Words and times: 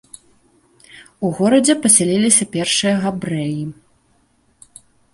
У 1.27 1.31
горадзе 1.41 1.75
пасяліліся 1.85 2.49
першыя 2.57 2.95
габрэі. 3.07 3.63